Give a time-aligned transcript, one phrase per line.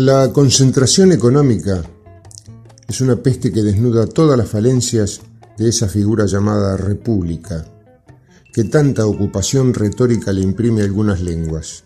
[0.00, 1.82] La concentración económica
[2.86, 5.22] es una peste que desnuda todas las falencias
[5.56, 7.66] de esa figura llamada república,
[8.52, 11.82] que tanta ocupación retórica le imprime a algunas lenguas.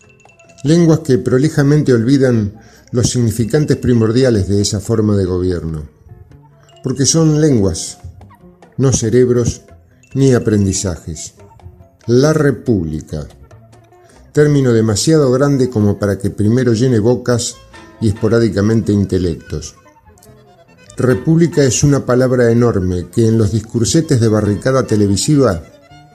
[0.63, 2.53] Lenguas que prolijamente olvidan
[2.91, 5.89] los significantes primordiales de esa forma de gobierno,
[6.83, 7.97] porque son lenguas,
[8.77, 9.63] no cerebros
[10.13, 11.33] ni aprendizajes.
[12.05, 13.27] La república,
[14.33, 17.55] término demasiado grande como para que primero llene bocas
[18.01, 19.75] y esporádicamente intelectos.
[20.95, 25.63] República es una palabra enorme que en los discursetes de barricada televisiva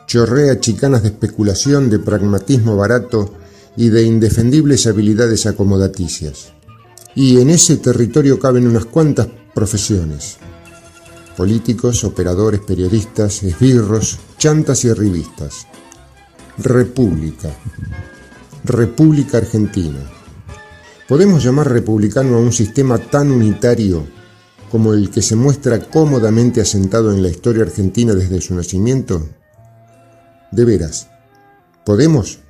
[0.07, 3.35] chorrea chicanas de especulación, de pragmatismo barato
[3.77, 6.53] y de indefendibles habilidades acomodaticias.
[7.15, 10.39] Y en ese territorio caben unas cuantas profesiones.
[11.37, 15.67] Políticos, operadores, periodistas, esbirros, chantas y revistas.
[16.57, 17.51] República.
[18.65, 20.18] República Argentina.
[21.09, 24.07] ¿Podemos llamar republicano a un sistema tan unitario
[24.71, 29.27] como el que se muestra cómodamente asentado en la historia argentina desde su nacimiento?
[30.53, 31.09] De veras,
[31.87, 32.41] ¿podemos?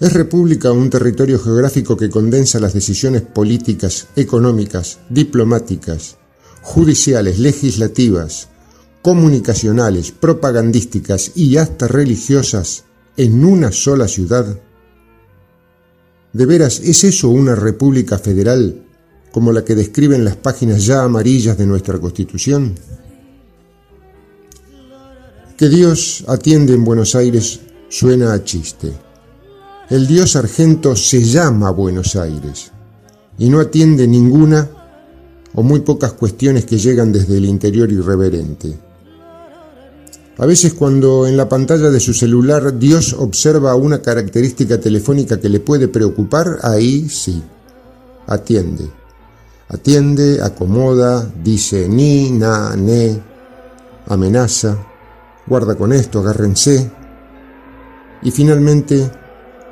[0.00, 6.16] ¿Es república un territorio geográfico que condensa las decisiones políticas, económicas, diplomáticas,
[6.62, 8.48] judiciales, legislativas,
[9.00, 12.82] comunicacionales, propagandísticas y hasta religiosas
[13.16, 14.58] en una sola ciudad?
[16.32, 18.82] ¿De veras es eso una república federal
[19.32, 22.74] como la que describen las páginas ya amarillas de nuestra Constitución?
[25.58, 28.92] Que Dios atiende en Buenos Aires suena a chiste.
[29.90, 32.72] El Dios argento se llama Buenos Aires
[33.38, 34.70] y no atiende ninguna
[35.54, 38.78] o muy pocas cuestiones que llegan desde el interior irreverente.
[40.38, 45.48] A veces cuando en la pantalla de su celular Dios observa una característica telefónica que
[45.48, 47.42] le puede preocupar, ahí sí,
[48.26, 48.90] atiende.
[49.68, 53.22] Atiende, acomoda, dice ni, na, ne,
[54.06, 54.78] amenaza,
[55.46, 56.90] guarda con esto, agárrense.
[58.22, 59.10] Y finalmente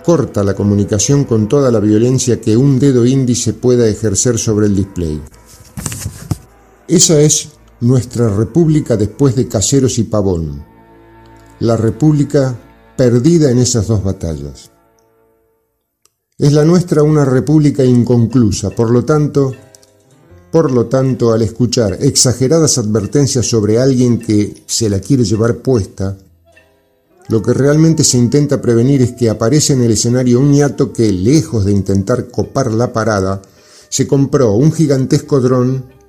[0.05, 4.77] corta la comunicación con toda la violencia que un dedo índice pueda ejercer sobre el
[4.77, 5.23] display.
[6.89, 7.49] Esa es
[7.81, 10.65] nuestra república después de Caseros y Pavón,
[11.61, 12.59] la república
[12.97, 14.71] perdida en esas dos batallas.
[16.39, 19.55] Es la nuestra una república inconclusa, por lo tanto,
[20.51, 26.17] por lo tanto, al escuchar exageradas advertencias sobre alguien que se la quiere llevar puesta,
[27.29, 31.13] lo que realmente se intenta prevenir es que aparece en el escenario un ñato que,
[31.13, 33.41] lejos de intentar copar la parada,
[33.89, 36.00] se compró un gigantesco dron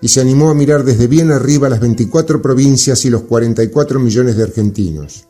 [0.00, 4.36] y se animó a mirar desde bien arriba las 24 provincias y los 44 millones
[4.36, 5.26] de argentinos.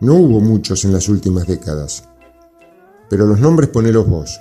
[0.00, 2.04] No hubo muchos en las últimas décadas,
[3.08, 4.38] pero los nombres ponelos vos.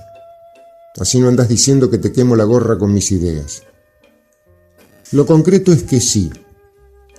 [0.99, 3.63] Así no andás diciendo que te quemo la gorra con mis ideas.
[5.11, 6.31] Lo concreto es que sí,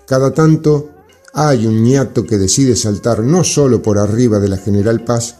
[0.06, 0.90] cada tanto
[1.32, 5.36] hay un ñato que decide saltar no solo por arriba de la General Paz,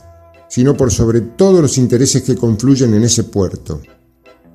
[0.49, 3.81] sino por sobre todos los intereses que confluyen en ese puerto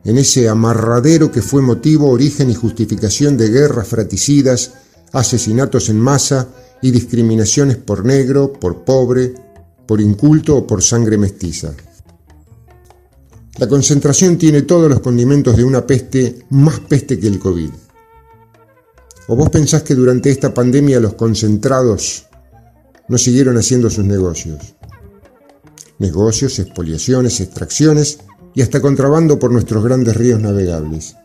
[0.04, 4.74] en ese amarradero que fue motivo, origen y justificación de guerras fraticidas,
[5.12, 6.48] asesinatos en masa
[6.82, 9.34] y discriminaciones por negro, por pobre,
[9.86, 11.74] por inculto o por sangre mestiza.
[13.58, 17.70] La concentración tiene todos los condimentos de una peste, más peste que el COVID.
[19.28, 22.26] ¿O vos pensás que durante esta pandemia los concentrados
[23.10, 24.76] no siguieron haciendo sus negocios?
[25.98, 28.20] Negocios, expoliaciones, extracciones
[28.56, 31.16] y hasta contrabando por nuestros grandes ríos navegables.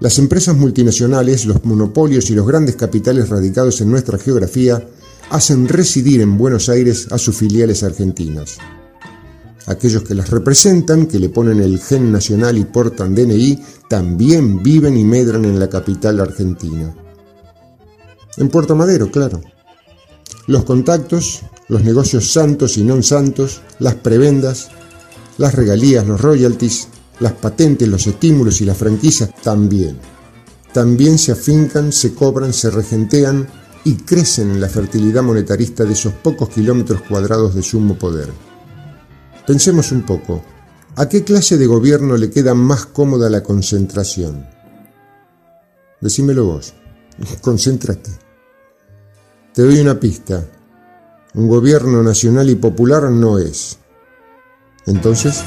[0.00, 4.82] Las empresas multinacionales, los monopolios y los grandes capitales radicados en nuestra geografía
[5.28, 8.56] hacen residir en Buenos Aires a sus filiales argentinas.
[9.66, 14.96] Aquellos que las representan, que le ponen el gen nacional y portan DNI, también viven
[14.96, 16.94] y medran en la capital argentina.
[18.38, 19.40] En Puerto Madero, claro.
[20.46, 24.72] Los contactos, los negocios santos y non santos, las prebendas,
[25.40, 26.88] las regalías, los royalties,
[27.18, 29.98] las patentes, los estímulos y las franquicias también.
[30.74, 33.48] También se afincan, se cobran, se regentean
[33.82, 38.28] y crecen en la fertilidad monetarista de esos pocos kilómetros cuadrados de sumo poder.
[39.46, 40.44] Pensemos un poco,
[40.96, 44.46] ¿a qué clase de gobierno le queda más cómoda la concentración?
[46.02, 46.74] Decímelo vos,
[47.40, 48.10] concéntrate.
[49.54, 50.44] Te doy una pista,
[51.32, 53.79] un gobierno nacional y popular no es.
[54.86, 55.44] Entonces,